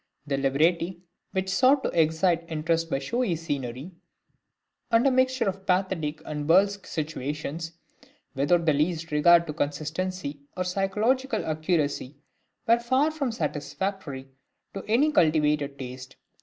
The 0.25 0.35
libretti, 0.39 1.03
which 1.31 1.47
sought 1.51 1.83
to 1.83 1.91
excite 1.91 2.49
interest 2.51 2.89
by 2.89 2.97
showy 2.97 3.35
scenery, 3.35 3.91
and 4.89 5.05
a 5.05 5.11
mixture 5.11 5.45
of 5.47 5.67
pathetic 5.67 6.23
and 6.25 6.47
burlesque 6.47 6.87
situations, 6.87 7.73
without 8.33 8.65
the 8.65 8.73
least 8.73 9.11
regard 9.11 9.45
to 9.45 9.53
consistency 9.53 10.39
or 10.57 10.63
psychological 10.63 11.45
accuracy, 11.45 12.17
were 12.67 12.79
far 12.79 13.11
from 13.11 13.31
satisfactory 13.31 14.29
to 14.73 14.83
any 14.87 15.11
cultivated 15.11 15.77
taste. 15.77 16.15